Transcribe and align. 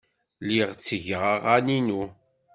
Lliɣ 0.45 0.69
ttgeɣ 0.73 1.23
aɣan-inu. 1.33 2.03